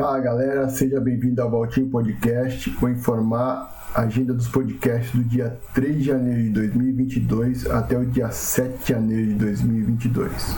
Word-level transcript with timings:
Fala 0.00 0.18
galera, 0.18 0.66
seja 0.70 0.98
bem-vindo 0.98 1.42
ao 1.42 1.50
Valtinho 1.50 1.90
Podcast. 1.90 2.70
Vou 2.80 2.88
informar 2.88 3.70
a 3.94 4.00
agenda 4.00 4.32
dos 4.32 4.48
podcasts 4.48 5.14
do 5.14 5.22
dia 5.22 5.58
3 5.74 5.98
de 5.98 6.04
janeiro 6.04 6.42
de 6.44 6.48
2022 6.48 7.66
até 7.66 7.98
o 7.98 8.06
dia 8.06 8.30
7 8.30 8.78
de 8.78 8.88
janeiro 8.94 9.26
de 9.26 9.34
2022. 9.34 10.56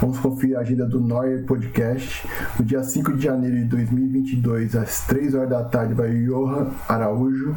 Vamos 0.00 0.20
conferir 0.20 0.56
a 0.56 0.60
agenda 0.60 0.86
do 0.86 1.00
Neuer 1.00 1.44
Podcast. 1.44 2.24
No 2.56 2.64
dia 2.64 2.84
5 2.84 3.14
de 3.14 3.24
janeiro 3.24 3.56
de 3.56 3.64
2022, 3.64 4.76
às 4.76 5.04
3 5.08 5.34
horas 5.34 5.50
da 5.50 5.64
tarde, 5.64 5.92
vai 5.92 6.12
Johan 6.12 6.70
Araújo. 6.88 7.52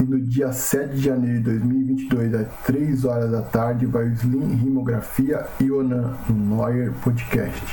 E 0.00 0.04
no 0.04 0.20
dia 0.20 0.52
7 0.52 0.94
de 0.94 1.02
janeiro 1.02 1.38
de 1.38 1.58
2022, 1.58 2.34
às 2.34 2.48
3 2.66 3.04
horas 3.04 3.32
da 3.32 3.42
tarde, 3.42 3.84
vai 3.84 4.06
Slim 4.12 4.54
Rimografia 4.54 5.44
e 5.58 5.72
Onan 5.72 6.14
no 6.28 6.56
Neuer 6.56 6.92
Podcast. 7.02 7.64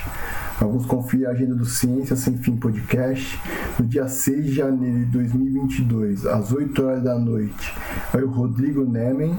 Vamos 0.60 0.86
conferir 0.86 1.26
a 1.26 1.32
agenda 1.32 1.56
do 1.56 1.64
Ciência 1.64 2.18
Sem 2.18 2.38
Fim 2.38 2.58
Podcast. 2.58 3.40
No 3.80 3.86
dia 3.86 4.10
6 4.10 4.46
de 4.46 4.56
janeiro 4.56 5.06
de 5.06 5.06
2022, 5.06 6.26
às 6.26 6.52
8 6.52 6.84
horas 6.84 7.04
da 7.04 7.18
noite, 7.18 7.74
vai 8.12 8.24
o 8.24 8.30
Rodrigo 8.30 8.84
Nemen. 8.84 9.38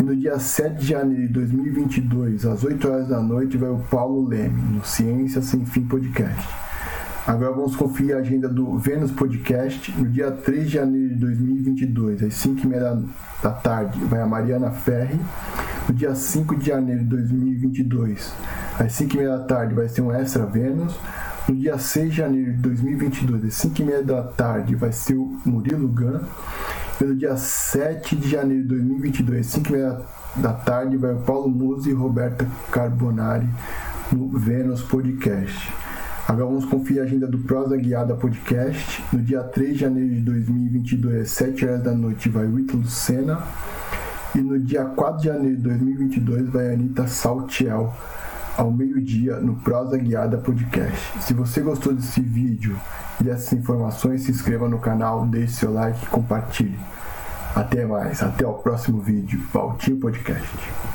E 0.00 0.02
no 0.02 0.16
dia 0.16 0.40
7 0.40 0.80
de 0.80 0.86
janeiro 0.88 1.28
de 1.28 1.32
2022, 1.34 2.44
às 2.44 2.64
8 2.64 2.88
horas 2.88 3.08
da 3.08 3.22
noite, 3.22 3.56
vai 3.56 3.70
o 3.70 3.78
Paulo 3.78 4.26
Leme, 4.26 4.60
no 4.72 4.84
Ciência 4.84 5.40
Sem 5.40 5.64
Fim 5.64 5.86
Podcast. 5.86 6.48
Agora 7.24 7.52
vamos 7.52 7.76
conferir 7.76 8.16
a 8.16 8.18
agenda 8.18 8.48
do 8.48 8.76
Vênus 8.76 9.12
Podcast. 9.12 9.92
No 9.96 10.08
dia 10.08 10.32
3 10.32 10.64
de 10.64 10.74
janeiro 10.74 11.14
de 11.14 11.20
2022, 11.20 12.24
às 12.24 12.34
5h30 12.34 13.04
da 13.40 13.50
tarde, 13.52 14.00
vai 14.04 14.20
a 14.20 14.26
Mariana 14.26 14.72
Ferri. 14.72 15.20
No 15.88 15.94
dia 15.94 16.14
5 16.14 16.56
de 16.56 16.66
janeiro 16.66 17.04
de 17.04 17.08
2022, 17.08 18.32
às 18.78 18.92
5h30 18.92 19.26
da 19.26 19.44
tarde, 19.44 19.74
vai 19.74 19.88
ser 19.88 20.02
um 20.02 20.12
Extra 20.12 20.44
Vênus. 20.44 20.98
No 21.48 21.54
dia 21.54 21.78
6 21.78 22.10
de 22.10 22.16
janeiro 22.16 22.52
de 22.52 22.58
2022, 22.58 23.44
às 23.44 23.54
5h30 23.54 24.02
da 24.02 24.22
tarde, 24.22 24.74
vai 24.74 24.92
ser 24.92 25.14
o 25.14 25.38
Murilo 25.44 25.88
Gun. 25.88 26.20
E 27.00 27.04
no 27.04 27.14
dia 27.14 27.36
7 27.36 28.16
de 28.16 28.28
janeiro 28.28 28.62
de 28.62 28.68
2022, 28.68 29.46
às 29.46 29.62
5h30 29.62 30.00
da 30.36 30.52
tarde, 30.52 30.96
vai 30.96 31.12
o 31.12 31.18
Paulo 31.18 31.48
Musi 31.48 31.90
e 31.90 31.94
Roberta 31.94 32.46
Carbonari 32.70 33.48
no 34.12 34.28
Vênus 34.38 34.82
Podcast. 34.82 35.72
Agora 36.28 36.46
vamos 36.46 36.64
conferir 36.64 37.00
a 37.00 37.04
agenda 37.04 37.26
do 37.26 37.38
Prosa 37.38 37.76
Guiada 37.76 38.14
Podcast. 38.14 39.02
No 39.12 39.20
dia 39.20 39.42
3 39.42 39.72
de 39.74 39.78
janeiro 39.78 40.14
de 40.16 40.20
2022, 40.20 41.22
às 41.22 41.30
7 41.30 41.64
horas 41.64 41.82
da 41.82 41.94
noite, 41.94 42.28
vai 42.28 42.46
o 42.46 42.58
Ítalo 42.58 42.84
Senna. 42.84 43.40
E 44.34 44.38
no 44.38 44.58
dia 44.58 44.84
4 44.84 45.20
de 45.20 45.28
janeiro 45.28 45.56
de 45.56 45.62
2022, 45.62 46.48
vai 46.48 46.70
a 46.70 46.72
Anitta 46.72 47.06
Saltiel 47.06 47.94
ao 48.56 48.70
meio-dia 48.70 49.36
no 49.36 49.56
Prosa 49.56 49.98
Guiada 49.98 50.38
Podcast. 50.38 51.22
Se 51.22 51.34
você 51.34 51.60
gostou 51.60 51.92
desse 51.92 52.20
vídeo 52.20 52.78
e 53.20 53.24
dessas 53.24 53.52
informações, 53.52 54.22
se 54.22 54.30
inscreva 54.30 54.68
no 54.68 54.78
canal, 54.78 55.26
deixe 55.26 55.54
seu 55.54 55.72
like 55.72 56.04
e 56.04 56.08
compartilhe. 56.08 56.78
Até 57.54 57.84
mais, 57.84 58.22
até 58.22 58.46
o 58.46 58.54
próximo 58.54 59.00
vídeo. 59.00 59.40
Valtinho 59.52 59.98
Podcast. 59.98 60.86